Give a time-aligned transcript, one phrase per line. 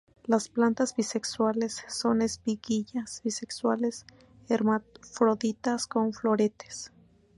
[0.25, 4.03] Las plantas bisexuales, con espiguillas bisexuales;
[4.49, 6.91] hermafroditas con floretes.